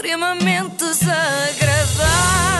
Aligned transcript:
extremamente 0.00 0.82
desagradável. 0.86 2.59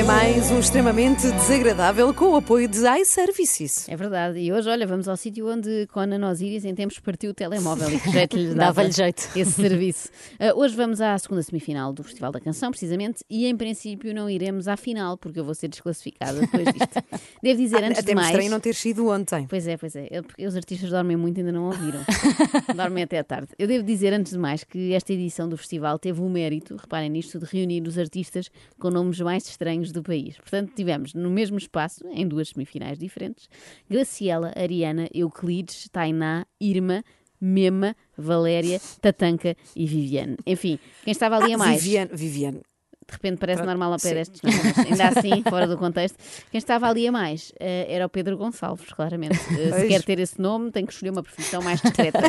É 0.00 0.02
mais 0.02 0.50
um 0.50 0.58
extremamente 0.60 1.30
desagradável 1.32 2.14
com 2.14 2.30
o 2.30 2.36
apoio 2.36 2.66
de 2.66 2.78
iServices. 3.00 3.86
É 3.86 3.94
verdade. 3.94 4.38
E 4.38 4.50
hoje, 4.50 4.66
olha, 4.70 4.86
vamos 4.86 5.06
ao 5.06 5.14
sítio 5.16 5.46
onde 5.46 5.86
Conan 5.92 6.26
Osiris 6.30 6.64
em 6.64 6.74
tempos 6.74 6.98
partiu 6.98 7.32
o 7.32 7.34
telemóvel 7.34 7.90
e 7.90 8.00
que 8.00 8.10
jeito 8.10 8.34
lhe 8.34 8.46
dava 8.54 8.72
Dava-lhe 8.72 8.92
jeito. 8.92 9.28
esse 9.36 9.52
serviço. 9.52 10.08
Ah, 10.38 10.54
hoje 10.56 10.74
vamos 10.74 11.02
à 11.02 11.18
segunda 11.18 11.42
semifinal 11.42 11.92
do 11.92 12.02
Festival 12.02 12.32
da 12.32 12.40
Canção, 12.40 12.70
precisamente, 12.70 13.22
e 13.28 13.44
em 13.44 13.54
princípio 13.54 14.14
não 14.14 14.30
iremos 14.30 14.68
à 14.68 14.76
final, 14.76 15.18
porque 15.18 15.38
eu 15.38 15.44
vou 15.44 15.54
ser 15.54 15.68
desclassificada 15.68 16.40
depois 16.40 16.64
disto. 16.64 17.02
Devo 17.42 17.58
dizer, 17.60 17.84
antes 17.84 17.98
Até 17.98 18.08
de 18.10 18.14
mais... 18.14 18.28
estranho 18.28 18.50
não 18.50 18.60
ter 18.60 18.74
sido 18.74 19.06
ontem. 19.08 19.46
Pois 19.50 19.66
é, 19.66 19.76
pois 19.76 19.94
é. 19.96 20.08
Eu- 20.10 20.22
porque 20.24 20.46
os 20.46 20.56
artistas 20.56 20.88
dormem 20.88 21.16
muito 21.16 21.36
e 21.36 21.40
ainda 21.40 21.52
não 21.52 21.64
ouviram. 21.66 22.00
dormem 22.74 23.04
até 23.04 23.18
à 23.18 23.24
tarde. 23.24 23.48
Eu 23.58 23.66
devo 23.68 23.84
dizer, 23.84 24.14
antes 24.14 24.32
de 24.32 24.38
mais, 24.38 24.64
que 24.64 24.94
esta 24.94 25.12
edição 25.12 25.46
do 25.46 25.58
festival 25.58 25.98
teve 25.98 26.22
o 26.22 26.28
mérito, 26.30 26.76
reparem 26.76 27.10
nisto, 27.10 27.38
de 27.38 27.44
reunir 27.44 27.82
os 27.86 27.98
artistas 27.98 28.50
com 28.78 28.88
nomes 28.88 29.20
mais 29.20 29.46
estranhos 29.46 29.89
do 29.92 30.02
país. 30.02 30.36
Portanto, 30.36 30.72
tivemos 30.74 31.14
no 31.14 31.30
mesmo 31.30 31.58
espaço, 31.58 32.06
em 32.08 32.26
duas 32.26 32.48
semifinais 32.48 32.98
diferentes, 32.98 33.48
Graciela, 33.88 34.52
Ariana, 34.56 35.08
Euclides, 35.12 35.88
Tainá, 35.90 36.46
Irma, 36.60 37.04
Mema, 37.40 37.96
Valéria, 38.16 38.80
Tatanka 39.00 39.56
e 39.74 39.86
Viviane. 39.86 40.36
Enfim, 40.46 40.78
quem 41.04 41.12
estava 41.12 41.36
ali 41.36 41.54
a 41.54 41.58
mais. 41.58 41.82
Viviane, 41.82 42.10
Viviane. 42.12 42.62
De 43.10 43.14
repente 43.14 43.38
parece 43.38 43.58
Pronto, 43.58 43.68
normal 43.68 43.92
ao 43.92 43.98
pé 43.98 44.14
destes, 44.14 44.40
não, 44.42 44.50
é? 44.50 44.54
mas 44.54 44.78
ainda 44.78 45.08
assim, 45.18 45.42
fora 45.42 45.66
do 45.66 45.76
contexto. 45.76 46.16
Quem 46.50 46.58
estava 46.58 46.88
ali 46.88 47.08
a 47.08 47.12
mais 47.12 47.52
eh, 47.58 47.86
era 47.88 48.06
o 48.06 48.08
Pedro 48.08 48.36
Gonçalves, 48.36 48.92
claramente. 48.92 49.38
Eh, 49.58 49.80
se 49.80 49.88
quer 49.88 50.02
ter 50.02 50.20
esse 50.20 50.40
nome, 50.40 50.70
tem 50.70 50.86
que 50.86 50.92
escolher 50.92 51.10
uma 51.10 51.22
profissão 51.22 51.60
mais 51.60 51.80
discreta. 51.80 52.20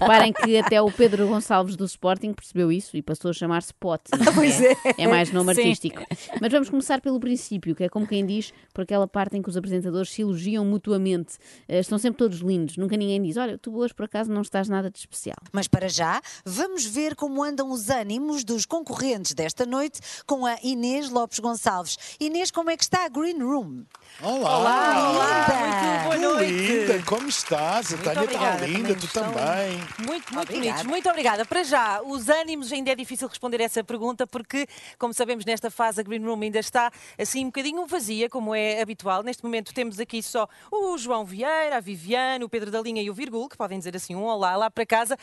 Reparem 0.00 0.32
que 0.32 0.56
até 0.58 0.80
o 0.80 0.90
Pedro 0.90 1.26
Gonçalves 1.26 1.74
do 1.74 1.84
Sporting 1.84 2.32
percebeu 2.32 2.70
isso 2.70 2.96
e 2.96 3.02
passou 3.02 3.30
a 3.30 3.34
chamar-se 3.34 3.74
Pote. 3.74 4.10
não 4.24 4.32
Pois 4.32 4.60
é, 4.60 4.72
é. 4.72 5.04
é 5.04 5.08
mais 5.08 5.32
nome 5.32 5.54
Sim. 5.54 5.62
artístico. 5.62 6.02
Mas 6.40 6.52
vamos 6.52 6.70
começar 6.70 7.00
pelo 7.00 7.18
princípio, 7.18 7.74
que 7.74 7.84
é 7.84 7.88
como 7.88 8.06
quem 8.06 8.24
diz, 8.24 8.52
por 8.72 8.82
aquela 8.82 9.08
parte 9.08 9.36
em 9.36 9.42
que 9.42 9.48
os 9.48 9.56
apresentadores 9.56 10.10
se 10.10 10.22
elogiam 10.22 10.64
mutuamente. 10.64 11.34
Eh, 11.68 11.80
estão 11.80 11.98
sempre 11.98 12.18
todos 12.18 12.38
lindos, 12.38 12.76
nunca 12.76 12.96
ninguém 12.96 13.20
diz: 13.20 13.36
Olha, 13.36 13.58
tu 13.58 13.76
hoje 13.76 13.92
por 13.92 14.04
acaso 14.04 14.30
não 14.32 14.42
estás 14.42 14.68
nada 14.68 14.88
de 14.88 14.98
especial. 14.98 15.36
Mas 15.52 15.66
para 15.66 15.88
já, 15.88 16.20
vamos 16.44 16.86
ver 16.86 17.14
como 17.16 17.42
andam 17.42 17.70
os 17.70 17.90
ânimos 17.90 18.44
dos 18.44 18.64
concorrentes 18.66 19.34
desta 19.34 19.66
noite 19.66 20.00
com 20.26 20.46
a 20.46 20.56
Inês 20.62 21.10
Lopes 21.10 21.38
Gonçalves. 21.38 22.16
Inês, 22.20 22.50
como 22.50 22.70
é 22.70 22.76
que 22.76 22.84
está 22.84 23.04
a 23.04 23.08
Green 23.08 23.38
Room? 23.38 23.84
Olá! 24.20 24.94
Linda! 25.12 25.56
Muito 25.66 26.04
boa 26.04 26.34
noite. 26.34 26.52
linda! 26.52 27.02
Como 27.04 27.28
estás? 27.28 27.92
A 27.92 27.96
Tânia 27.98 28.24
está 28.24 28.56
linda, 28.56 28.78
também 28.78 28.94
tu 28.96 29.06
estão 29.06 29.32
também. 29.32 29.78
Muito, 29.98 30.34
muito 30.34 30.36
Obrigada. 30.36 30.60
bonitos. 30.60 30.82
Muito 30.84 31.08
obrigada. 31.08 31.44
Para 31.44 31.64
já, 31.64 32.02
os 32.02 32.28
ânimos 32.28 32.72
ainda 32.72 32.90
é 32.90 32.94
difícil 32.94 33.28
responder 33.28 33.60
essa 33.60 33.82
pergunta 33.82 34.26
porque, 34.26 34.66
como 34.98 35.14
sabemos, 35.14 35.44
nesta 35.44 35.70
fase 35.70 36.00
a 36.00 36.04
Green 36.04 36.24
Room 36.24 36.40
ainda 36.42 36.58
está 36.58 36.90
assim 37.18 37.42
um 37.42 37.46
bocadinho 37.46 37.86
vazia, 37.86 38.28
como 38.28 38.54
é 38.54 38.80
habitual. 38.80 39.22
Neste 39.22 39.42
momento 39.42 39.72
temos 39.74 39.98
aqui 39.98 40.22
só 40.22 40.48
o 40.70 40.96
João 40.98 41.24
Vieira, 41.24 41.76
a 41.76 41.80
Viviane, 41.80 42.44
o 42.44 42.48
Pedro 42.48 42.70
da 42.70 42.80
Linha 42.80 43.02
e 43.02 43.10
o 43.10 43.14
Virgul, 43.14 43.48
que 43.48 43.56
podem 43.56 43.78
dizer 43.78 43.96
assim 43.96 44.14
um 44.14 44.24
olá 44.24 44.56
lá 44.56 44.70
para 44.70 44.86
casa. 44.86 45.16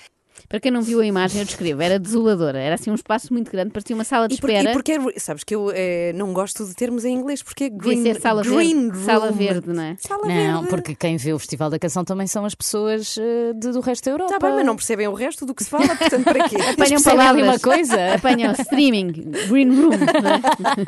Para 0.47 0.59
quem 0.59 0.71
não 0.71 0.81
viu 0.81 0.99
a 1.01 1.05
imagem, 1.05 1.39
eu 1.41 1.45
descrevo: 1.45 1.81
era 1.81 1.99
desoladora, 1.99 2.59
era 2.59 2.75
assim 2.75 2.91
um 2.91 2.95
espaço 2.95 3.33
muito 3.33 3.51
grande, 3.51 3.71
parecia 3.71 3.95
uma 3.95 4.03
sala 4.03 4.27
de 4.27 4.35
E, 4.35 4.37
por, 4.39 4.49
espera. 4.49 4.69
e 4.69 4.73
porque 4.73 4.91
é, 4.93 5.19
sabes 5.19 5.43
que 5.43 5.53
eu 5.55 5.71
eh, 5.73 6.13
não 6.15 6.33
gosto 6.33 6.65
de 6.65 6.73
termos 6.75 7.03
em 7.05 7.13
inglês, 7.13 7.41
porque 7.43 7.65
é 7.65 7.69
Devia 7.69 7.79
green, 7.93 8.03
ser 8.03 8.19
sala 8.21 8.41
green 8.43 8.89
verde, 8.89 9.05
sala 9.05 9.27
room. 9.27 9.35
verde, 9.37 9.69
não 9.73 9.83
é? 9.83 9.95
Sala 9.99 10.27
Não, 10.27 10.61
verde. 10.61 10.67
porque 10.69 10.95
quem 10.95 11.17
vê 11.17 11.33
o 11.33 11.39
Festival 11.39 11.69
da 11.69 11.79
Canção 11.79 12.03
também 12.03 12.27
são 12.27 12.45
as 12.45 12.55
pessoas 12.55 13.17
eh, 13.17 13.53
de- 13.53 13.71
do 13.71 13.79
resto 13.81 14.05
da 14.05 14.11
Europa. 14.11 14.33
Está 14.35 14.47
bem, 14.47 14.55
mas 14.57 14.65
não 14.65 14.75
percebem 14.75 15.07
o 15.07 15.13
resto 15.13 15.45
do 15.45 15.53
que 15.53 15.63
se 15.63 15.69
fala, 15.69 15.87
portanto, 15.95 16.23
para 16.23 16.47
quê? 16.49 16.55
Apanham 16.69 17.01
palavras. 17.01 17.43
uma 17.47 17.59
coisa? 17.59 18.13
Apanham 18.15 18.51
streaming, 18.53 19.11
green 19.47 19.69
room. 19.69 19.89
não 19.91 20.29
é? 20.29 20.39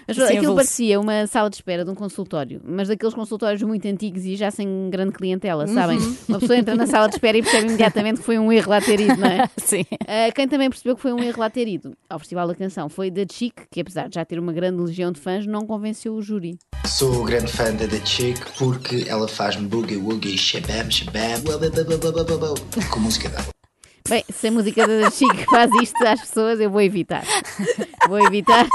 Mas 0.07 0.17
Sim, 0.17 0.37
aquilo 0.37 0.55
parecia 0.55 0.99
uma 0.99 1.25
sala 1.27 1.49
de 1.49 1.55
espera 1.55 1.83
de 1.83 1.89
um 1.91 1.95
consultório, 1.95 2.61
mas 2.63 2.87
daqueles 2.87 3.13
consultórios 3.15 3.61
muito 3.63 3.87
antigos 3.87 4.23
e 4.25 4.35
já 4.35 4.51
sem 4.51 4.89
grande 4.89 5.11
clientela, 5.13 5.67
sabem? 5.67 5.97
Uma 6.29 6.39
pessoa 6.39 6.57
entra 6.57 6.75
na 6.75 6.85
sala 6.87 7.07
de 7.07 7.15
espera 7.15 7.37
e 7.37 7.41
percebe 7.41 7.67
imediatamente 7.67 8.19
que 8.19 8.23
foi 8.25 8.37
um 8.37 8.51
erro 8.51 8.69
lá 8.69 8.81
ter 8.85 8.99
ido, 8.99 9.17
não 9.17 9.27
é? 9.27 9.49
Sim. 9.57 9.85
Ah, 10.07 10.31
quem 10.33 10.47
também 10.47 10.69
percebeu 10.69 10.95
que 10.95 11.01
foi 11.01 11.13
um 11.13 11.21
erro 11.21 11.39
lá 11.39 11.49
ter 11.49 11.67
ido 11.67 11.95
ao 12.09 12.19
Festival 12.19 12.47
da 12.47 12.55
Canção 12.55 12.87
foi 12.87 13.09
da 13.09 13.25
Chic, 13.29 13.53
que 13.71 13.81
apesar 13.81 14.07
de 14.07 14.15
já 14.15 14.25
ter 14.25 14.39
uma 14.39 14.53
grande 14.53 14.81
legião 14.81 15.11
de 15.11 15.19
fãs, 15.19 15.45
não 15.45 15.65
convenceu 15.65 16.13
o 16.13 16.21
júri. 16.21 16.57
Sou 16.85 17.23
grande 17.23 17.51
fã 17.51 17.73
da 17.73 17.87
The 17.87 18.05
Chick 18.05 18.39
porque 18.57 19.05
ela 19.07 19.27
faz-me 19.27 19.67
boogie 19.67 19.97
woogie 19.97 20.37
shabam 20.37 20.89
shabam 20.91 21.43
com 22.91 22.99
música 22.99 23.29
dela. 23.29 23.55
Bem, 24.07 24.23
se 24.29 24.47
a 24.47 24.51
música 24.51 24.85
da 24.87 25.09
Chic 25.09 25.49
faz 25.49 25.71
isto 25.81 26.05
às 26.05 26.21
pessoas, 26.21 26.59
eu 26.59 26.69
vou 26.69 26.81
evitar. 26.81 27.23
Vou 28.07 28.19
evitar. 28.19 28.67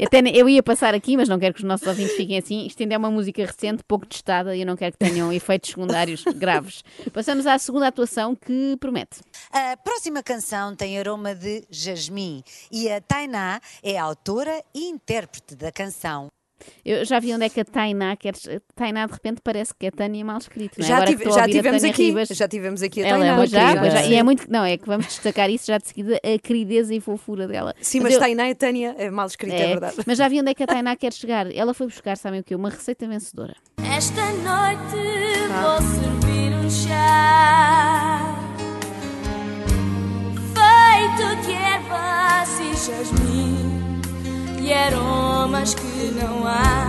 Até 0.00 0.20
eu 0.32 0.48
ia 0.48 0.62
passar 0.62 0.94
aqui, 0.94 1.16
mas 1.16 1.28
não 1.28 1.38
quero 1.38 1.54
que 1.54 1.60
os 1.60 1.66
nossos 1.66 1.86
ouvintes 1.86 2.14
fiquem 2.14 2.38
assim. 2.38 2.66
Isto 2.66 2.82
ainda 2.82 2.94
é 2.94 2.98
uma 2.98 3.10
música 3.10 3.44
recente, 3.44 3.82
pouco 3.82 4.06
testada, 4.06 4.54
e 4.54 4.60
eu 4.60 4.66
não 4.66 4.76
quero 4.76 4.92
que 4.92 4.98
tenham 4.98 5.32
efeitos 5.32 5.70
secundários 5.70 6.22
graves. 6.36 6.84
Passamos 7.12 7.46
à 7.46 7.58
segunda 7.58 7.88
atuação 7.88 8.36
que 8.36 8.76
promete. 8.78 9.20
A 9.58 9.74
próxima 9.78 10.22
canção 10.22 10.76
tem 10.76 10.98
aroma 10.98 11.34
de 11.34 11.64
jasmim 11.70 12.42
e 12.70 12.90
a 12.90 13.00
Tainá 13.00 13.58
é 13.82 13.96
a 13.98 14.02
autora 14.04 14.62
e 14.74 14.86
intérprete 14.90 15.56
da 15.56 15.72
canção. 15.72 16.28
Eu 16.84 17.06
já 17.06 17.18
vi 17.20 17.32
onde 17.34 17.46
é 17.46 17.48
que 17.48 17.60
a 17.60 17.64
Tainá 17.64 18.14
quer. 18.16 18.34
Tainá 18.74 19.06
de 19.06 19.12
repente 19.14 19.40
parece 19.42 19.72
que 19.74 19.86
é 19.86 19.90
Tânia 19.90 20.22
mal 20.24 20.36
escrito. 20.36 20.78
não 20.78 20.84
é? 20.84 20.88
Já, 20.88 21.04
tive- 21.06 21.24
já 21.30 21.46
tivemos 21.46 21.80
Tânia 21.80 21.94
aqui, 21.94 22.02
Ribas, 22.08 22.28
já 22.28 22.46
tivemos 22.48 22.82
aqui 22.82 23.02
a 23.02 23.06
Ela 23.08 23.16
é 23.16 23.20
Tainá. 23.20 23.32
uma 23.32 23.38
Pois 23.38 23.50
já, 23.50 23.68
querida, 23.72 23.90
já. 23.90 24.06
E 24.06 24.14
é 24.14 24.22
muito. 24.22 24.50
Não, 24.52 24.62
é 24.64 24.76
que 24.76 24.86
vamos 24.86 25.06
destacar 25.06 25.48
isso 25.48 25.66
já 25.68 25.78
de 25.78 25.88
seguida, 25.88 26.16
a 26.22 26.38
querideza 26.38 26.94
e 26.94 27.00
fofura 27.00 27.48
dela. 27.48 27.74
Sim, 27.80 28.00
mas 28.00 28.12
eu- 28.12 28.20
Tainá 28.20 28.50
e 28.50 28.54
Tânia 28.54 28.94
é 28.98 29.10
mal 29.10 29.26
escrita, 29.26 29.56
é, 29.56 29.60
É, 29.62 29.66
verdade. 29.68 29.96
mas 30.06 30.18
já 30.18 30.28
vi 30.28 30.38
onde 30.40 30.50
é 30.50 30.54
que 30.54 30.62
a 30.62 30.66
Tainá 30.66 30.94
quer 30.96 31.12
chegar. 31.14 31.50
Ela 31.54 31.72
foi 31.72 31.86
buscar, 31.86 32.16
sabem 32.18 32.40
o 32.40 32.44
quê? 32.44 32.54
Uma 32.54 32.68
receita 32.68 33.06
vencedora. 33.08 33.54
Esta 33.96 34.22
noite 34.32 34.96
vou 35.62 35.80
servir 35.82 36.52
um 36.56 36.68
chá 36.70 38.15
jasmim 42.76 44.00
e 44.60 44.72
aromas 44.72 45.74
que 45.74 46.12
não 46.20 46.46
há. 46.46 46.86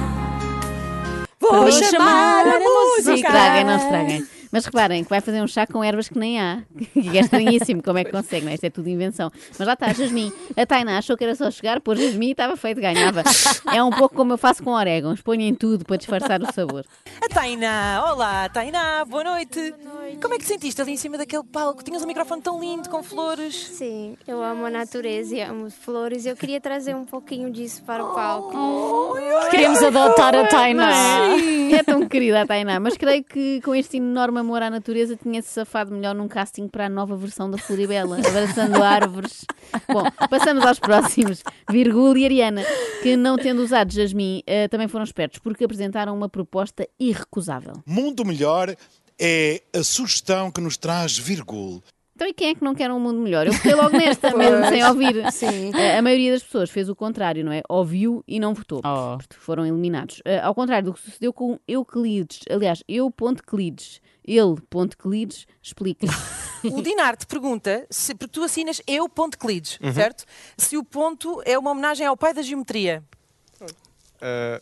Vou 1.39 1.61
Vou 1.61 1.71
chamar 1.71 2.45
a 2.45 2.59
Não 2.59 2.95
música! 2.97 3.13
estraguem, 3.15 3.63
não 3.63 3.77
estraguem. 3.77 4.27
Mas 4.57 4.65
reparem 4.65 5.03
que 5.03 5.09
vai 5.11 5.21
fazer 5.21 5.39
um 5.39 5.47
chá 5.47 5.67
com 5.67 5.83
ervas 5.83 6.09
que 6.09 6.17
nem 6.17 6.41
há. 6.41 6.63
Que 6.91 7.09
é 7.15 7.21
estranhíssimo 7.21 7.83
como 7.83 7.99
é 7.99 8.03
que 8.03 8.11
consegue, 8.11 8.43
não 8.43 8.51
é? 8.51 8.55
Isto 8.55 8.63
é 8.63 8.69
tudo 8.71 8.89
invenção. 8.89 9.31
Mas 9.55 9.67
lá 9.67 9.73
está, 9.73 9.93
Jasmim. 9.93 10.33
A 10.55 10.65
Tainá 10.65 10.97
achou 10.97 11.15
que 11.15 11.23
era 11.23 11.35
só 11.35 11.51
chegar, 11.51 11.79
pôr 11.79 11.95
Jasmim 11.95 12.29
e 12.29 12.31
estava 12.31 12.57
feito, 12.57 12.81
ganhava. 12.81 13.21
É 13.71 13.83
um 13.83 13.91
pouco 13.91 14.15
como 14.15 14.33
eu 14.33 14.37
faço 14.37 14.63
com 14.63 14.71
orégãos. 14.71 15.21
Ponho 15.21 15.41
em 15.41 15.53
tudo 15.53 15.85
para 15.85 15.97
disfarçar 15.97 16.41
o 16.41 16.51
sabor. 16.51 16.83
A 17.21 17.29
Tainá, 17.31 18.03
olá 18.11 18.49
Tainá, 18.49 19.05
boa 19.05 19.23
noite. 19.23 19.75
Como 20.19 20.33
é 20.33 20.37
que 20.37 20.43
te 20.43 20.47
sentiste 20.47 20.81
ali 20.81 20.93
em 20.93 20.97
cima 20.97 21.19
daquele 21.19 21.43
palco? 21.43 21.83
Tinhas 21.83 22.01
um 22.01 22.07
microfone 22.07 22.41
tão 22.41 22.59
lindo, 22.59 22.89
com 22.89 23.03
flores. 23.03 23.53
Sim, 23.55 24.17
eu 24.27 24.41
amo 24.41 24.65
a 24.65 24.71
natureza 24.71 25.35
e 25.35 25.41
amo 25.41 25.69
flores. 25.69 26.25
Eu 26.25 26.35
queria 26.35 26.59
trazer 26.59 26.95
um 26.95 27.05
pouquinho 27.05 27.51
disso 27.51 27.83
para 27.83 28.03
o 28.03 28.15
palco. 28.15 29.15
Queremos 29.51 29.83
adotar 29.83 30.33
a 30.33 30.47
Tainá. 30.47 30.91
É 31.71 31.83
tão 31.83 32.07
querida 32.07 32.41
a 32.41 32.47
Tainá, 32.47 32.79
mas 32.79 32.97
creio 32.97 33.23
que 33.23 33.61
com 33.61 33.75
este 33.75 33.97
enorme 33.97 34.39
amor 34.47 34.63
à 34.63 34.69
natureza 34.69 35.17
tinha-se 35.17 35.49
safado 35.49 35.91
melhor 35.91 36.15
num 36.15 36.27
casting 36.29 36.69
para 36.69 36.85
a 36.85 36.89
nova 36.89 37.17
versão 37.17 37.51
da 37.51 37.57
Floribela, 37.57 38.17
abraçando 38.25 38.81
árvores. 38.81 39.43
Bom, 39.91 40.03
passamos 40.29 40.65
aos 40.65 40.79
próximos, 40.79 41.43
Virgul 41.69 42.17
e 42.17 42.23
Ariana, 42.23 42.63
que 43.03 43.17
não 43.17 43.37
tendo 43.37 43.61
usado 43.61 43.91
Jasmim, 43.91 44.41
eh, 44.47 44.69
também 44.69 44.87
foram 44.87 45.03
espertos, 45.03 45.39
porque 45.39 45.65
apresentaram 45.65 46.15
uma 46.15 46.29
proposta 46.29 46.87
irrecusável. 46.97 47.73
Mundo 47.85 48.23
melhor 48.23 48.73
é 49.19 49.61
a 49.75 49.83
sugestão 49.83 50.49
que 50.49 50.61
nos 50.61 50.77
traz 50.77 51.17
Virgul. 51.17 51.83
Então, 52.17 52.27
e 52.27 52.33
quem 52.33 52.49
é 52.49 52.55
que 52.55 52.63
não 52.63 52.73
quer 52.73 52.91
um 52.91 52.99
mundo 52.99 53.19
melhor? 53.21 53.45
Eu 53.45 53.53
fiquei 53.53 53.75
logo 53.75 53.95
nesta, 53.95 54.35
mesmo 54.35 54.65
sem 54.69 54.83
ouvir. 54.83 55.31
Sim. 55.31 55.71
Eh, 55.77 55.99
A 55.99 56.01
maioria 56.01 56.31
das 56.31 56.41
pessoas 56.41 56.67
fez 56.67 56.89
o 56.89 56.95
contrário, 56.95 57.45
não 57.45 57.51
é? 57.51 57.61
Ouviu 57.69 58.23
e 58.27 58.39
não 58.39 58.55
votou. 58.55 58.81
Oh. 58.83 59.19
Foram 59.37 59.63
eliminados. 59.67 60.19
Eh, 60.25 60.39
ao 60.39 60.55
contrário 60.55 60.87
do 60.87 60.93
que 60.95 60.99
sucedeu 60.99 61.31
com 61.31 61.59
Euclides. 61.67 62.39
Aliás, 62.49 62.83
eu.clides. 62.87 64.01
Ele.clides 64.25 65.45
explica. 65.61 66.07
O 66.63 66.81
Dinar 66.81 67.15
te 67.15 67.27
pergunta, 67.27 67.85
se, 67.87 68.15
porque 68.15 68.31
tu 68.33 68.43
assinas 68.43 68.81
eu 68.87 69.07
ponto 69.07 69.37
Clides, 69.37 69.77
certo? 69.93 70.25
Se 70.57 70.75
o 70.75 70.83
ponto 70.83 71.39
é 71.45 71.55
uma 71.57 71.69
homenagem 71.69 72.05
ao 72.07 72.17
pai 72.17 72.33
da 72.33 72.41
geometria. 72.41 73.03
Ah, 74.19 74.59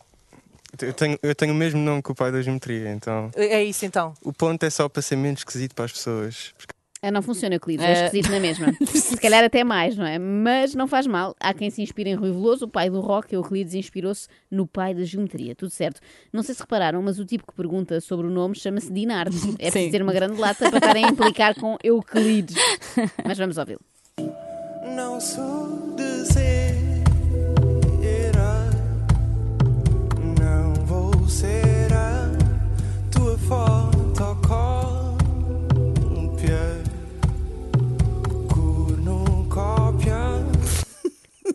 eu, 0.82 0.92
tenho, 0.92 1.18
eu 1.22 1.34
tenho 1.34 1.52
o 1.54 1.56
mesmo 1.56 1.80
nome 1.80 2.02
que 2.02 2.12
o 2.12 2.14
pai 2.14 2.30
da 2.30 2.42
geometria, 2.42 2.92
então 2.92 3.30
É 3.34 3.64
isso 3.64 3.86
então. 3.86 4.12
o 4.22 4.30
ponto 4.30 4.62
é 4.62 4.68
só 4.68 4.90
para 4.90 5.00
ser 5.00 5.16
menos 5.16 5.40
esquisito 5.40 5.74
para 5.74 5.86
as 5.86 5.92
pessoas. 5.92 6.52
Porque 6.58 6.74
Ah, 7.02 7.10
não 7.10 7.20
funciona, 7.22 7.54
Euclides, 7.54 7.84
é 7.84 7.90
Eh. 7.90 8.04
esquisito 8.06 8.32
na 8.32 8.40
mesma. 8.40 8.66
Se 8.86 9.16
calhar 9.18 9.44
até 9.44 9.62
mais, 9.62 9.96
não 9.96 10.06
é? 10.06 10.18
Mas 10.18 10.74
não 10.74 10.88
faz 10.88 11.06
mal. 11.06 11.36
Há 11.38 11.52
quem 11.54 11.70
se 11.70 11.82
inspire 11.82 12.10
em 12.10 12.14
Rui 12.14 12.30
Veloso, 12.32 12.64
o 12.64 12.68
pai 12.68 12.88
do 12.90 13.00
rock, 13.00 13.34
Euclides 13.34 13.74
inspirou-se 13.74 14.26
no 14.50 14.66
pai 14.66 14.94
da 14.94 15.04
geometria. 15.04 15.54
Tudo 15.54 15.70
certo. 15.70 16.00
Não 16.32 16.42
sei 16.42 16.54
se 16.54 16.60
repararam, 16.62 17.00
mas 17.02 17.18
o 17.18 17.24
tipo 17.24 17.46
que 17.46 17.52
pergunta 17.54 18.00
sobre 18.00 18.26
o 18.26 18.30
nome 18.30 18.54
chama-se 18.56 18.92
Dinarte. 18.92 19.36
É 19.58 19.70
preciso 19.70 19.92
ter 19.92 20.02
uma 20.02 20.12
grande 20.12 20.40
lata 20.40 20.68
para 20.70 20.78
estarem 20.78 21.04
a 21.04 21.08
implicar 21.08 21.54
com 21.54 21.76
Euclides. 21.84 22.56
Mas 23.24 23.38
vamos 23.38 23.56
ouvi-lo. 23.58 23.80
Não 24.96 25.20
sou 25.20 25.94
de 25.96 26.24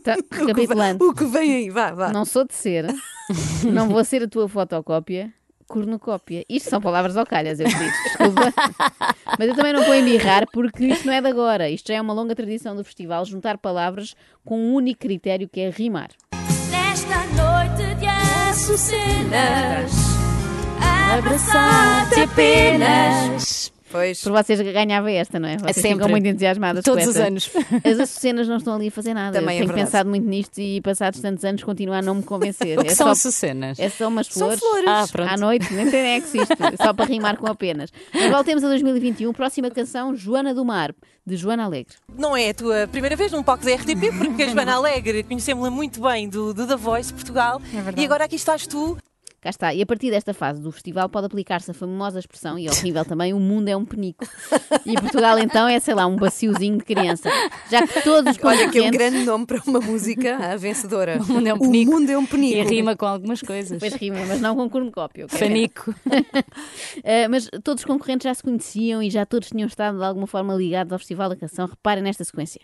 Tá, 0.04 0.16
recapitulando. 0.32 1.04
O 1.08 1.14
que 1.14 1.26
vem 1.26 1.54
aí? 1.56 1.70
Vá, 1.70 1.92
vá. 1.92 2.12
Não 2.12 2.26
sou 2.26 2.46
de 2.46 2.54
ser, 2.54 2.86
não 3.64 3.88
vou 3.90 4.04
ser 4.04 4.24
a 4.24 4.28
tua 4.28 4.48
fotocópia, 4.48 5.32
cornucópia. 5.68 6.44
Isto 6.50 6.70
são 6.70 6.82
palavras 6.82 7.16
ao 7.18 7.26
calhas, 7.26 7.60
eu 7.60 7.68
pedi, 7.68 7.92
desculpa. 8.04 8.54
Mas 9.40 9.48
eu 9.50 9.56
também 9.56 9.74
não 9.74 9.84
vou 9.84 9.96
embirrar 9.96 10.46
porque 10.52 10.86
isto 10.86 11.06
não 11.08 11.14
é 11.14 11.22
de 11.22 11.28
agora. 11.28 11.70
Isto 11.70 11.88
já 11.90 11.96
é 11.96 12.02
uma 12.02 12.14
longa 12.14 12.36
tradição 12.36 12.76
do 12.76 12.84
festival, 12.84 13.24
juntar 13.26 13.58
palavras 13.58 14.16
com 14.44 14.58
um 14.60 14.74
único 14.74 15.00
critério 15.00 15.48
que 15.48 15.62
é 15.62 15.70
rimar. 15.70 16.10
Nesta 16.70 17.18
noite 17.36 17.96
de 18.00 18.06
açucenas, 18.06 19.92
abraçar-te 21.14 22.20
apenas. 22.22 23.72
Pois. 23.92 24.22
Por 24.22 24.32
vocês 24.32 24.62
ganhava 24.62 25.12
esta, 25.12 25.40
não 25.40 25.50
é? 25.50 25.58
Vocês 25.58 25.76
Sempre. 25.78 25.94
ficam 25.94 26.10
muito 26.10 26.28
entusiasmadas 26.28 26.84
Todos 26.84 27.04
com 27.04 27.10
os 27.10 27.18
anos. 27.18 27.52
As 27.84 28.00
açucenas 28.00 28.48
não 28.48 28.58
estão 28.58 28.76
ali 28.76 28.88
a 28.88 28.92
fazer 28.92 29.14
nada. 29.14 29.38
Também 29.40 29.58
é 29.58 29.60
eu 29.60 29.66
tenho 29.66 29.68
verdade. 29.68 29.86
pensado 29.92 30.10
muito 30.10 30.28
nisto 30.28 30.60
e 30.60 30.80
passados 30.82 31.20
tantos 31.20 31.44
anos 31.44 31.64
continuar 31.64 31.98
a 31.98 32.02
não 32.02 32.16
me 32.16 32.24
convencer. 32.24 32.78
O 32.80 32.84
que 32.84 32.92
é 32.92 32.96
são 32.96 33.08
só 33.08 33.12
açucenas? 33.12 33.80
É 33.80 33.90
só 33.90 34.08
umas 34.08 34.28
São 34.28 34.48
flores. 34.48 34.60
flores. 34.60 34.86
Ah, 34.88 35.06
pronto. 35.12 35.30
À 35.30 35.38
noite, 35.38 35.74
nem 35.74 35.90
tem 35.92 36.04
nem 36.04 36.22
que 36.22 36.28
existe. 36.28 36.56
Só 36.82 36.94
para 36.94 37.06
rimar 37.06 37.38
com 37.38 37.48
apenas. 37.48 37.92
Mas 38.14 38.30
voltemos 38.32 38.64
a 38.64 38.68
2021. 38.70 39.34
Próxima 39.34 39.70
canção, 39.70 40.16
Joana 40.16 40.54
do 40.54 40.64
Mar, 40.64 40.94
de 41.26 41.36
Joana 41.36 41.66
Alegre. 41.66 41.94
Não 42.18 42.36
é 42.36 42.50
a 42.50 42.54
tua 42.54 42.88
primeira 42.92 43.16
vez 43.16 43.32
num 43.32 43.44
palco 43.44 43.66
da 43.66 43.74
RTP, 43.76 44.12
porque 44.18 44.44
a 44.44 44.48
Joana 44.54 44.76
Alegre 44.76 45.24
conhecemos-la 45.24 45.70
muito 45.70 46.02
bem 46.02 46.30
do, 46.30 46.54
do 46.54 46.66
The 46.66 46.76
Voice 46.78 47.14
Portugal. 47.14 47.62
E 47.98 48.06
agora 48.06 48.26
aqui 48.26 48.36
estás 48.36 48.66
tu. 48.66 48.98
Cá 49.42 49.50
está. 49.50 49.74
E 49.74 49.82
a 49.82 49.86
partir 49.88 50.12
desta 50.12 50.36
fase 50.36 50.62
do 50.62 50.72
festival 50.72 51.10
pode 51.10 51.26
aplicar-se 51.26 51.72
a 51.72 51.74
famosa 51.74 52.20
expressão, 52.20 52.60
e 52.60 52.70
horrível 52.70 53.04
também, 53.04 53.34
o 53.34 53.40
mundo 53.40 53.70
é 53.70 53.76
um 53.76 53.84
penico. 53.84 54.24
E 54.86 54.94
Portugal 54.94 55.40
então 55.40 55.68
é, 55.68 55.80
sei 55.80 55.96
lá, 55.96 56.06
um 56.06 56.16
baciozinho 56.16 56.78
de 56.78 56.84
criança. 56.84 57.28
Já 57.70 57.88
que 57.88 58.04
todos 58.04 58.38
os 58.38 58.44
Olha 58.44 58.70
que 58.70 58.78
é 58.78 58.84
um 58.84 58.92
grande 58.92 59.26
nome 59.26 59.48
para 59.48 59.60
uma 59.66 59.80
música, 59.80 60.38
a 60.38 60.56
vencedora. 60.56 61.20
O 61.32 61.34
mundo 61.34 61.48
é 61.48 61.54
um 61.54 61.60
penico. 61.60 61.92
O 61.92 61.94
mundo 61.96 62.10
é 62.10 62.18
um 62.18 62.26
penico. 62.26 62.58
E 62.58 62.62
rima 62.64 62.96
com 62.96 63.06
algumas 63.06 63.42
coisas. 63.42 63.80
Pois 63.80 63.94
rima, 63.94 64.20
mas 64.28 64.42
não 64.42 64.56
com 64.56 64.70
cornucópio. 64.70 65.26
ok? 65.26 65.40
Fanico. 65.40 65.92
Uh, 65.92 67.30
mas 67.30 67.50
todos 67.64 67.82
os 67.82 67.86
concorrentes 67.86 68.26
já 68.26 68.34
se 68.34 68.44
conheciam 68.44 69.02
e 69.02 69.10
já 69.10 69.26
todos 69.26 69.50
tinham 69.50 69.68
estado 69.68 69.98
de 69.98 70.04
alguma 70.04 70.28
forma 70.28 70.54
ligados 70.54 70.92
ao 70.94 71.00
Festival 71.00 71.30
da 71.30 71.36
Canção. 71.36 71.68
Reparem 71.68 72.04
nesta 72.04 72.24
sequência. 72.24 72.62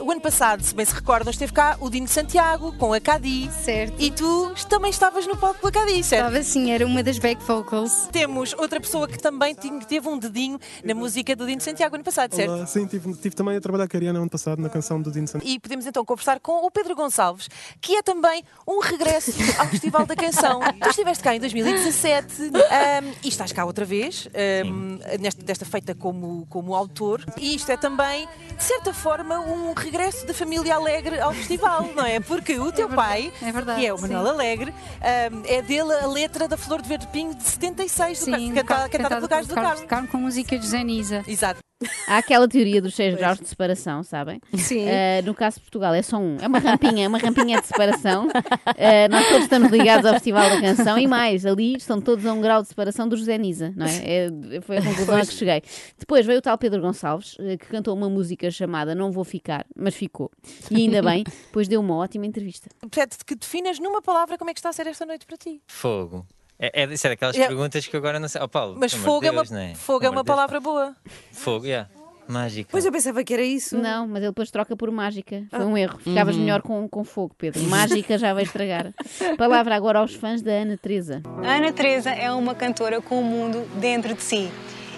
O 0.00 0.10
ano 0.10 0.22
passado, 0.22 0.62
se 0.62 0.74
bem 0.74 0.86
se 0.86 0.94
recordam, 0.94 1.30
esteve 1.30 1.52
cá 1.52 1.76
o 1.80 1.90
Dino 1.90 2.08
Santiago 2.08 2.72
com 2.78 2.94
a 2.94 3.00
Cadi. 3.00 3.50
Certo. 3.52 3.94
E 3.98 4.10
tu 4.10 4.54
também 4.70 4.90
estavas 4.90 5.26
no 5.26 5.36
palco 5.36 5.60
com 5.60 5.68
a 5.68 5.70
Cadi, 5.72 6.02
certo? 6.02 6.24
Estava 6.28 6.38
assim, 6.38 6.70
era 6.70 6.86
uma 6.86 7.02
das 7.02 7.18
back 7.18 7.42
vocals. 7.44 8.08
Temos 8.10 8.54
outra 8.54 8.80
pessoa 8.80 9.06
que 9.06 9.18
também 9.18 9.54
tinha- 9.54 9.78
teve 9.80 10.08
um 10.08 10.18
dedinho 10.18 10.58
na 10.82 10.94
música 10.94 11.36
do 11.36 11.46
Dino 11.46 11.60
Santiago 11.60 11.94
ano 11.94 12.02
passado, 12.04 12.34
certo? 12.34 12.52
Olá, 12.52 12.66
sim, 12.66 12.86
tive, 12.86 13.12
tive 13.16 13.34
também 13.36 13.54
a 13.54 13.60
trabalhar 13.60 13.86
com 13.86 13.96
a 13.96 13.98
Ariana 13.98 14.18
ano 14.18 14.30
passado 14.30 14.62
na 14.62 14.70
canção 14.70 15.00
do 15.00 15.10
Dino 15.12 15.28
Santos. 15.28 15.46
E 15.48 15.60
podemos 15.60 15.84
então 15.86 16.02
conversar 16.06 16.40
com 16.40 16.64
o 16.66 16.70
Pedro 16.70 16.94
Gonçalves, 16.96 17.46
que 17.78 17.96
é 17.96 18.02
também 18.02 18.42
um 18.66 18.80
regresso 18.80 19.32
ao 19.58 19.66
Festival 19.66 20.06
da 20.06 20.16
Canção. 20.16 20.60
Tu 20.82 20.88
estiveste 20.88 21.22
cá 21.22 21.34
em 21.36 21.40
2017 21.40 22.44
ahm, 22.44 23.12
e 23.22 23.28
estás 23.28 23.52
cá 23.52 23.64
outra 23.66 23.84
vez, 23.84 24.26
ahm, 24.34 24.98
nesta, 25.20 25.42
desta 25.44 25.64
feita 25.66 25.94
como, 25.94 26.46
como 26.48 26.74
autor. 26.74 27.22
E 27.36 27.54
isto 27.54 27.70
é 27.70 27.76
também, 27.76 28.26
de 28.56 28.62
certa 28.64 28.94
forma, 28.94 29.38
um 29.40 29.65
regresso 29.74 30.26
da 30.26 30.34
família 30.34 30.74
Alegre 30.76 31.18
ao 31.20 31.32
festival, 31.32 31.88
não 31.94 32.04
é? 32.04 32.20
Porque 32.20 32.58
o 32.58 32.70
teu 32.72 32.88
pai, 32.88 33.32
é 33.42 33.52
verdade, 33.52 33.80
que 33.80 33.86
é 33.86 33.92
o 33.94 34.00
Manuel 34.00 34.26
Alegre, 34.28 34.72
ahm, 35.00 35.42
é 35.46 35.62
dele 35.62 35.92
a 35.92 36.06
letra 36.06 36.46
da 36.48 36.56
Flor 36.56 36.82
de 36.82 36.88
Verde 36.88 37.06
Pinho 37.08 37.34
de 37.34 37.42
76, 37.42 38.18
do 38.20 38.64
Car- 38.64 38.88
cantada, 38.88 38.88
cantada 38.88 39.16
pelo 39.16 39.28
Carlos 39.28 39.48
do 39.48 39.54
Carmo. 39.54 39.86
Carmo 39.86 40.08
com 40.08 40.18
música 40.18 40.58
de 40.58 40.84
Nisa. 40.84 41.24
Exato. 41.26 41.65
Há 42.08 42.18
aquela 42.18 42.48
teoria 42.48 42.80
dos 42.80 42.94
seis 42.94 43.14
graus 43.14 43.38
de 43.38 43.46
separação, 43.46 44.02
sabem? 44.02 44.40
Sim. 44.54 44.86
Uh, 44.86 45.26
no 45.26 45.34
caso 45.34 45.56
de 45.56 45.62
Portugal 45.62 45.92
é 45.92 46.00
só 46.00 46.16
um. 46.16 46.38
É 46.40 46.46
uma 46.46 46.58
rampinha, 46.58 47.04
é 47.04 47.08
uma 47.08 47.18
rampinha 47.18 47.60
de 47.60 47.66
separação. 47.66 48.26
Uh, 48.26 49.08
nós 49.10 49.28
todos 49.28 49.42
estamos 49.42 49.70
ligados 49.70 50.06
ao 50.06 50.14
Festival 50.14 50.48
da 50.48 50.60
Canção 50.60 50.98
e 50.98 51.06
mais, 51.06 51.44
ali 51.44 51.76
estão 51.76 52.00
todos 52.00 52.24
a 52.24 52.32
um 52.32 52.40
grau 52.40 52.62
de 52.62 52.68
separação 52.68 53.06
do 53.06 53.16
José 53.16 53.36
Nisa, 53.36 53.74
não 53.76 53.84
é? 53.86 54.26
É- 54.56 54.60
foi 54.62 54.78
a 54.78 54.82
conclusão 54.82 55.16
a 55.16 55.20
que 55.20 55.32
cheguei. 55.34 55.62
Depois 55.98 56.24
veio 56.24 56.38
o 56.38 56.42
tal 56.42 56.56
Pedro 56.56 56.80
Gonçalves, 56.80 57.34
uh, 57.34 57.58
que 57.58 57.66
cantou 57.66 57.94
uma 57.94 58.08
música 58.08 58.50
chamada 58.50 58.94
Não 58.94 59.12
Vou 59.12 59.24
Ficar, 59.24 59.66
mas 59.76 59.94
ficou. 59.94 60.30
E 60.70 60.76
ainda 60.76 61.02
bem, 61.02 61.24
pois 61.52 61.68
deu 61.68 61.80
uma 61.80 61.96
ótima 61.96 62.24
entrevista. 62.24 62.70
Pede 62.90 63.16
que 63.26 63.34
definas 63.34 63.78
numa 63.78 64.00
palavra 64.00 64.38
como 64.38 64.50
é 64.50 64.54
que 64.54 64.60
está 64.60 64.70
a 64.70 64.72
ser 64.72 64.86
esta 64.86 65.04
noite 65.04 65.26
para 65.26 65.36
ti. 65.36 65.60
Fogo. 65.66 66.26
É, 66.58 66.82
é 66.82 66.86
isso 66.86 67.06
é 67.06 67.10
daquelas 67.10 67.36
É. 67.36 67.46
perguntas 67.46 67.86
que 67.86 67.96
agora 67.96 68.18
não 68.18 68.28
sei. 68.28 68.40
Oh, 68.42 68.48
Paulo, 68.48 68.76
Mas 68.78 68.92
fogo, 68.92 69.20
de 69.20 69.26
é 69.28 69.30
uma, 69.30 69.42
Deus, 69.42 69.50
não 69.50 69.58
é? 69.60 69.74
fogo 69.74 70.04
é 70.04 70.08
uma 70.10 70.22
de 70.22 70.26
Deus. 70.26 70.34
palavra 70.36 70.60
boa. 70.60 70.94
Fogo, 71.32 71.66
yeah. 71.66 71.88
Mágica. 72.28 72.68
Pois 72.72 72.84
eu 72.84 72.90
pensava 72.90 73.22
que 73.22 73.32
era 73.32 73.42
isso. 73.42 73.76
Não, 73.78 74.04
mas 74.08 74.16
ele 74.22 74.32
depois 74.32 74.50
troca 74.50 74.74
por 74.76 74.90
mágica. 74.90 75.44
Foi 75.48 75.60
Ah. 75.60 75.66
um 75.66 75.78
erro. 75.78 75.98
Ficavas 76.00 76.34
Uhum. 76.34 76.40
melhor 76.42 76.60
com, 76.60 76.88
com 76.88 77.04
fogo, 77.04 77.32
Pedro. 77.38 77.62
Mágica 77.64 78.18
já 78.18 78.34
vai 78.34 78.42
estragar. 78.42 78.92
Palavra 79.38 79.76
agora 79.76 80.00
aos 80.00 80.12
fãs 80.14 80.42
da 80.42 80.50
Ana 80.50 80.76
Teresa. 80.76 81.22
A 81.44 81.54
Ana 81.56 81.72
Teresa 81.72 82.10
é 82.10 82.30
uma 82.32 82.52
cantora 82.54 83.00
com 83.00 83.20
o 83.20 83.24
mundo 83.24 83.64
dentro 83.78 84.12
de 84.14 84.22
si 84.24 84.50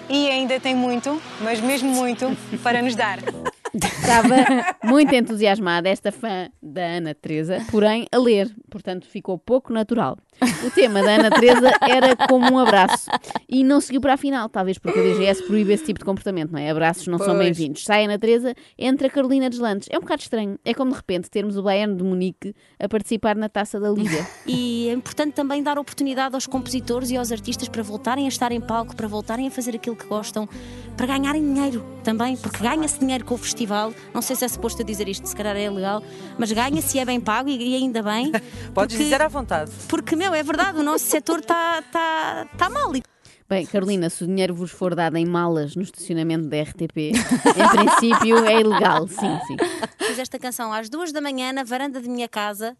e 0.09 0.27
ainda 0.27 0.59
tem 0.59 0.73
muito, 0.75 1.21
mas 1.41 1.59
mesmo 1.61 1.91
muito, 1.91 2.25
para 2.63 2.81
nos 2.81 2.95
dar. 2.95 3.19
Estava 3.71 4.35
muito 4.83 5.13
entusiasmada 5.13 5.87
esta 5.87 6.11
fã 6.11 6.49
da 6.59 6.81
Ana 6.81 7.13
Teresa, 7.13 7.63
porém 7.69 8.07
a 8.11 8.17
ler, 8.17 8.49
portanto 8.71 9.05
ficou 9.07 9.37
pouco 9.37 9.71
natural. 9.71 10.17
O 10.65 10.71
tema 10.71 11.01
da 11.01 11.11
Ana 11.15 11.29
Teresa 11.31 11.71
era 11.81 12.15
como 12.27 12.51
um 12.53 12.59
abraço 12.59 13.09
e 13.47 13.63
não 13.63 13.81
seguiu 13.81 13.99
para 14.01 14.13
a 14.13 14.17
final, 14.17 14.47
talvez 14.49 14.77
porque 14.77 14.99
a 14.99 15.01
DGS 15.03 15.43
proíbe 15.43 15.73
esse 15.73 15.83
tipo 15.85 15.99
de 15.99 16.05
comportamento, 16.05 16.51
não 16.51 16.59
é? 16.59 16.69
Abraços 16.69 17.07
não 17.07 17.17
são 17.17 17.35
Pois. 17.35 17.39
bem-vindos. 17.39 17.83
Sai 17.83 18.03
a 18.03 18.05
Ana 18.05 18.17
Teresa, 18.19 18.53
entra 18.77 19.07
a 19.07 19.09
Carolina 19.09 19.49
Deslandes. 19.49 19.87
É 19.91 19.97
um 19.97 20.01
bocado 20.01 20.21
estranho. 20.21 20.57
É 20.63 20.73
como 20.73 20.91
de 20.91 20.97
repente 20.97 21.29
termos 21.29 21.57
o 21.57 21.63
Bayern 21.63 21.95
de 21.95 22.03
Munique 22.03 22.55
a 22.79 22.87
participar 22.87 23.35
na 23.35 23.49
taça 23.49 23.79
da 23.79 23.89
Liga. 23.89 24.25
E 24.47 24.89
é 24.89 24.93
importante 24.93 25.33
também 25.33 25.61
dar 25.61 25.77
oportunidade 25.77 26.33
aos 26.33 26.47
compositores 26.47 27.11
e 27.11 27.17
aos 27.17 27.31
artistas 27.31 27.67
para 27.69 27.83
voltarem 27.83 28.25
a 28.25 28.27
estar 28.29 28.51
em 28.51 28.59
palco, 28.61 28.95
para 28.95 29.07
voltarem 29.07 29.47
a 29.47 29.51
fazer 29.51 29.75
aquilo 29.75 29.95
que 29.95 30.05
gostam, 30.07 30.47
para 30.97 31.05
ganharem 31.05 31.41
dinheiro 31.53 31.85
também, 32.03 32.35
porque 32.37 32.57
ganha-se 32.63 32.99
dinheiro 32.99 33.23
com 33.25 33.35
o 33.35 33.37
festival. 33.37 33.93
Não 34.13 34.21
sei 34.21 34.35
se 34.35 34.45
é 34.45 34.47
suposto 34.47 34.83
dizer 34.83 35.07
isto, 35.07 35.27
se 35.27 35.35
calhar 35.35 35.55
é 35.55 35.69
legal, 35.69 36.01
mas 36.37 36.51
ganha-se 36.51 36.97
e 36.97 36.99
é 36.99 37.05
bem 37.05 37.19
pago 37.19 37.49
e, 37.49 37.73
e 37.73 37.75
ainda 37.75 38.01
bem. 38.01 38.31
Podes 38.73 38.95
porque- 38.95 39.03
dizer 39.03 39.21
à 39.21 39.27
vontade. 39.27 39.71
Porque, 39.87 40.15
meu, 40.15 40.28
é 40.33 40.43
verdade, 40.43 40.79
o 40.79 40.83
nosso 40.83 41.05
setor 41.05 41.39
está 41.39 41.81
tá, 41.91 42.47
tá 42.57 42.69
mal. 42.69 42.95
E 42.95 43.03
Bem, 43.49 43.65
Carolina, 43.65 44.09
se 44.11 44.23
o 44.23 44.27
dinheiro 44.27 44.53
vos 44.53 44.69
for 44.69 44.93
dado 44.93 45.17
em 45.17 45.25
malas 45.25 45.75
no 45.75 45.81
estacionamento 45.81 46.47
da 46.47 46.61
RTP, 46.61 46.97
em 46.97 47.69
princípio 47.75 48.45
é 48.45 48.59
ilegal, 48.61 49.07
sim, 49.07 49.39
sim. 49.47 49.57
Fiz 50.05 50.19
esta 50.19 50.37
canção 50.37 50.71
às 50.71 50.87
duas 50.87 51.11
da 51.11 51.19
manhã 51.19 51.51
na 51.51 51.63
varanda 51.63 51.99
de 51.99 52.07
minha 52.07 52.27
casa. 52.29 52.77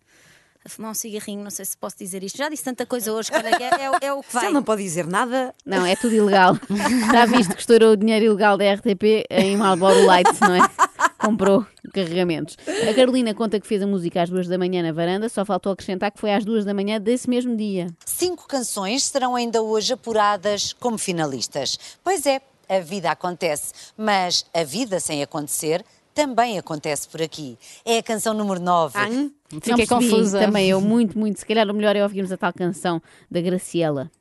A 0.63 0.67
fumar 0.69 0.91
um 0.91 0.93
cigarrinho, 0.93 1.41
não 1.41 1.49
sei 1.49 1.63
se 1.65 1.75
posso 1.77 1.97
dizer 1.97 2.21
isto. 2.21 2.37
Já 2.37 2.49
disse 2.49 2.63
tanta 2.65 2.85
coisa 2.85 3.11
hoje, 3.13 3.31
cara, 3.31 3.49
é, 3.49 3.63
é- 3.63 4.07
é 4.07 4.13
o 4.13 4.21
que 4.21 4.27
Se 4.27 4.33
vai. 4.35 4.45
ele 4.45 4.53
não 4.53 4.61
pode 4.61 4.83
dizer 4.83 5.07
nada. 5.07 5.55
Não, 5.65 5.85
é 5.85 5.95
tudo 5.95 6.13
ilegal. 6.13 6.55
Já 7.11 7.25
viste 7.25 7.53
que 7.55 7.61
estourou 7.61 7.93
o 7.93 7.97
dinheiro 7.97 8.25
ilegal 8.25 8.57
da 8.57 8.65
RTP 8.73 9.25
em 9.29 9.55
Marlboro 9.57 10.05
Light, 10.05 10.29
não 10.41 10.53
é? 10.53 10.69
Comprou 11.17 11.65
carregamentos. 11.89 12.57
A 12.89 12.93
Carolina 12.93 13.33
conta 13.33 13.59
que 13.59 13.67
fez 13.67 13.81
a 13.81 13.87
música 13.87 14.21
às 14.21 14.29
duas 14.29 14.47
da 14.47 14.57
manhã 14.57 14.83
na 14.83 14.91
varanda, 14.91 15.29
só 15.29 15.43
faltou 15.43 15.71
acrescentar 15.71 16.11
que 16.11 16.19
foi 16.19 16.31
às 16.33 16.45
duas 16.45 16.65
da 16.65 16.73
manhã 16.73 16.99
desse 16.99 17.29
mesmo 17.29 17.55
dia. 17.55 17.87
Cinco 18.05 18.47
canções 18.47 19.03
serão 19.03 19.35
ainda 19.35 19.61
hoje 19.61 19.93
apuradas 19.93 20.73
como 20.73 20.97
finalistas. 20.97 21.79
Pois 22.03 22.25
é, 22.25 22.41
a 22.67 22.79
vida 22.79 23.09
acontece, 23.09 23.73
mas 23.97 24.45
a 24.53 24.63
vida 24.63 24.99
sem 24.99 25.23
acontecer 25.23 25.83
também 26.13 26.59
acontece 26.59 27.07
por 27.07 27.21
aqui. 27.21 27.57
É 27.85 27.99
a 27.99 28.03
canção 28.03 28.33
número 28.33 28.59
9. 28.59 28.97
Não 28.99 29.31
Fiquei 29.61 29.87
percebi, 29.87 29.87
confusa. 29.87 30.39
Também 30.39 30.69
eu, 30.69 30.81
muito, 30.81 31.17
muito. 31.17 31.39
Se 31.39 31.45
calhar 31.45 31.69
o 31.69 31.73
melhor 31.73 31.95
é 31.95 32.03
ouvirmos 32.03 32.31
a 32.31 32.37
tal 32.37 32.53
canção 32.53 33.01
da 33.31 33.41
Graciela. 33.41 34.11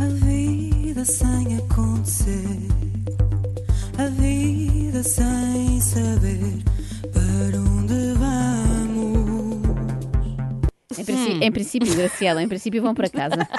A 0.00 0.06
vida 0.24 1.04
sem 1.04 1.58
acontecer, 1.58 2.66
a 4.00 4.06
vida 4.06 5.02
sem 5.02 5.78
saber 5.78 6.62
para 7.12 7.58
onde 7.60 8.14
vamos. 8.14 9.60
Em, 10.98 11.04
princípio, 11.04 11.42
em 11.42 11.52
princípio, 11.52 11.94
Graciela, 11.94 12.42
em 12.42 12.48
princípio 12.48 12.80
vão 12.82 12.94
para 12.94 13.10
casa. 13.10 13.46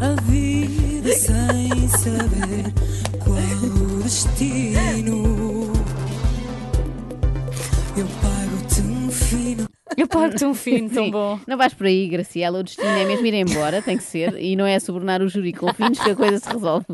A 0.00 0.20
vida 0.22 1.12
sem 1.12 1.88
saber 1.88 2.72
qual 3.24 3.36
o 3.36 4.02
destino. 4.02 5.72
Eu 7.96 8.06
pago-te 8.22 8.80
um 8.80 9.10
fino. 9.10 9.68
Eu 9.96 10.06
pago-te 10.06 10.44
um 10.44 10.54
fino, 10.54 10.88
tão 10.88 11.04
Sim. 11.06 11.10
bom. 11.10 11.40
Não 11.46 11.58
vais 11.58 11.74
por 11.74 11.86
aí, 11.86 12.08
Graciela. 12.08 12.60
O 12.60 12.62
destino 12.62 12.88
é 12.88 13.04
mesmo 13.04 13.26
ir 13.26 13.34
embora, 13.34 13.82
tem 13.82 13.96
que 13.96 14.04
ser. 14.04 14.40
E 14.40 14.54
não 14.54 14.64
é 14.64 14.78
subornar 14.78 15.20
o 15.20 15.28
júri 15.28 15.52
com 15.52 15.74
finos 15.74 15.98
que 15.98 16.10
a 16.10 16.16
coisa 16.16 16.38
se 16.38 16.48
resolve. 16.48 16.86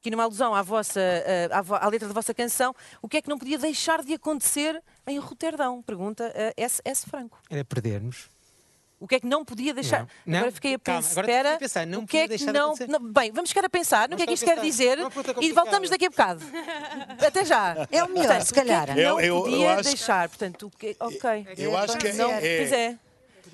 Aqui 0.00 0.10
numa 0.10 0.22
alusão 0.24 0.54
à, 0.54 0.62
vossa, 0.62 0.98
eh, 0.98 1.46
à, 1.52 1.84
à 1.84 1.88
letra 1.90 2.08
da 2.08 2.14
vossa 2.14 2.32
canção, 2.32 2.74
o 3.02 3.08
que 3.08 3.18
é 3.18 3.22
que 3.22 3.28
não 3.28 3.36
podia 3.36 3.58
deixar 3.58 4.02
de 4.02 4.14
acontecer 4.14 4.82
em 5.06 5.18
Roterdão? 5.18 5.82
Pergunta 5.82 6.32
eh, 6.34 6.54
S. 6.56 6.80
S. 6.86 7.04
Franco. 7.06 7.38
Era 7.50 7.62
perdermos. 7.66 8.30
O 8.98 9.06
que 9.06 9.16
é 9.16 9.20
que 9.20 9.26
não 9.26 9.44
podia 9.44 9.74
deixar? 9.74 10.00
Não. 10.00 10.08
Não? 10.24 10.38
Agora 10.38 10.52
fiquei 10.52 10.74
a 10.74 10.78
Calma, 10.78 11.02
pensar. 11.02 11.20
agora 11.20 11.36
fiquei 11.36 11.54
a 11.54 11.58
pensar, 11.58 11.86
não 11.86 12.00
o 12.00 12.06
que 12.06 12.16
é 12.16 12.22
podia 12.22 12.38
que 12.38 12.44
deixar 12.44 12.52
de 12.52 12.58
não, 12.58 12.66
acontecer. 12.68 12.88
não- 12.88 13.12
Bem, 13.12 13.30
vamos 13.32 13.50
ficar 13.50 13.64
a 13.66 13.68
pensar 13.68 14.08
no 14.08 14.16
que 14.16 14.22
é 14.22 14.26
que 14.26 14.32
isto 14.32 14.44
quer 14.46 14.60
dizer 14.60 14.98
É 14.98 15.02
e 15.42 15.52
voltamos 15.52 15.90
daqui 15.90 16.06
a 16.06 16.10
bocado. 16.10 16.44
Até 17.26 17.44
já. 17.44 17.86
É 17.92 18.02
o 18.02 18.08
melhor, 18.08 18.24
Portanto, 18.26 18.44
se 18.46 18.52
o 18.52 18.54
que 18.54 18.60
é 18.60 18.64
calhar. 18.64 18.86
que 18.86 18.94
não 18.94 19.00
Eu- 19.02 19.20
eu- 19.20 19.36
eu 19.36 19.42
podia 19.42 19.74
acho- 19.74 19.82
deixar. 19.84 20.28
Portanto, 20.30 20.66
o 20.66 20.70
que... 20.70 20.96
ok. 20.98 21.46
Eu 21.58 21.76
acho 21.76 21.98
que 21.98 22.08
é- 22.08 22.12
não, 22.14 22.30
é- 22.30 22.56
Pois 22.58 22.72
é. 22.72 22.98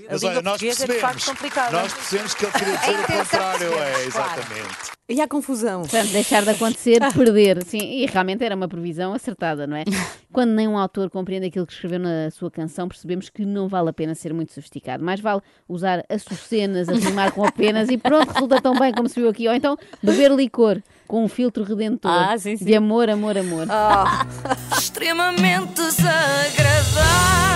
A 0.04 0.12
Mas 0.12 0.22
língua 0.22 0.34
olha, 0.36 0.42
nós 0.42 0.52
portuguesa 0.60 0.84
é 0.84 0.86
de 0.86 0.92
facto 1.00 1.12
percebemos. 1.14 1.24
complicada. 1.24 1.82
Nós 1.82 1.92
percebemos 1.94 2.34
que 2.34 2.44
ele 2.44 2.52
queria 2.52 2.76
dizer 2.78 2.92
o 2.92 3.06
contrário. 3.18 3.66
É, 3.66 3.76
percebemos, 3.76 4.12
claro. 4.14 4.40
exatamente. 4.40 4.96
E 5.08 5.20
há 5.20 5.28
confusão. 5.28 5.82
Portanto, 5.82 6.08
deixar 6.10 6.42
de 6.42 6.50
acontecer, 6.50 6.98
perder. 7.14 7.64
Sim, 7.64 7.78
e 7.78 8.06
realmente 8.06 8.42
era 8.44 8.56
uma 8.56 8.66
previsão 8.66 9.14
acertada, 9.14 9.64
não 9.66 9.76
é? 9.76 9.84
Quando 10.32 10.50
nem 10.50 10.66
um 10.66 10.76
autor 10.76 11.08
compreende 11.10 11.46
aquilo 11.46 11.64
que 11.64 11.72
escreveu 11.72 12.00
na 12.00 12.28
sua 12.32 12.50
canção, 12.50 12.88
percebemos 12.88 13.30
que 13.30 13.44
não 13.46 13.68
vale 13.68 13.88
a 13.88 13.92
pena 13.92 14.14
ser 14.16 14.34
muito 14.34 14.52
sofisticado. 14.52 15.04
Mais 15.04 15.20
vale 15.20 15.40
usar 15.68 16.04
açucenas, 16.08 16.88
a 16.88 16.92
rimar 16.94 17.30
com 17.32 17.44
apenas 17.44 17.88
e 17.88 17.96
pronto, 17.96 18.32
resulta 18.32 18.60
tão 18.60 18.76
bem 18.76 18.92
como 18.92 19.08
se 19.08 19.14
viu 19.20 19.28
aqui. 19.30 19.46
Ou 19.48 19.54
então 19.54 19.78
beber 20.02 20.32
licor 20.32 20.82
com 21.06 21.24
um 21.24 21.28
filtro 21.28 21.62
redentor 21.62 22.10
Ah, 22.10 22.36
sim, 22.36 22.56
sim. 22.56 22.64
de 22.64 22.74
amor, 22.74 23.08
amor, 23.08 23.38
amor. 23.38 23.66
Extremamente 24.76 25.74
desagradável. 25.74 27.55